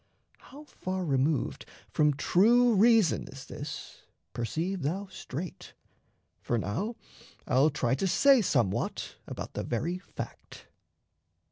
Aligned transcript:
How 0.39 0.63
far 0.63 1.05
removed 1.05 1.67
from 1.91 2.15
true 2.15 2.73
reason 2.73 3.27
is 3.27 3.45
this, 3.45 4.01
Perceive 4.33 4.81
thou 4.81 5.05
straight; 5.11 5.75
for 6.41 6.57
now 6.57 6.95
I'll 7.45 7.69
try 7.69 7.93
to 7.93 8.07
say 8.07 8.41
Somewhat 8.41 9.17
about 9.27 9.53
the 9.53 9.61
very 9.61 9.99
fact. 9.99 10.65